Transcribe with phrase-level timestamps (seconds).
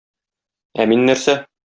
[0.85, 1.37] Ә мин нәрсә?